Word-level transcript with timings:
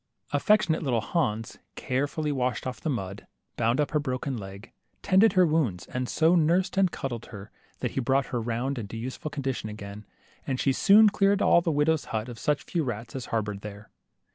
Affectionate 0.33 0.81
little 0.81 0.99
Hans 0.99 1.59
care 1.75 2.07
26 2.07 2.07
LITTLE 2.07 2.07
HANS. 2.07 2.11
fully 2.15 2.31
washed 2.31 2.65
off 2.65 2.81
,the 2.81 2.89
mud, 2.89 3.27
bound 3.55 3.79
up 3.79 3.91
her 3.91 3.99
broken 3.99 4.35
leg, 4.35 4.71
tended 5.03 5.33
her 5.33 5.45
wounds, 5.45 5.85
and 5.85 6.09
so 6.09 6.33
nursed 6.33 6.75
and 6.75 6.91
'cuddled 6.91 7.27
her 7.27 7.51
that 7.81 7.91
he 7.91 7.99
brought 7.99 8.25
her 8.33 8.41
round 8.41 8.79
into 8.79 8.97
useful 8.97 9.29
condition 9.29 9.69
again, 9.69 10.07
and 10.47 10.59
she 10.59 10.71
soon 10.73 11.07
cleared 11.09 11.37
the 11.37 11.71
widow's 11.71 12.05
hut 12.05 12.29
of 12.29 12.39
such 12.39 12.63
few 12.63 12.83
rats 12.83 13.15
as 13.15 13.27
harbored 13.27 13.61
there. 13.61 13.91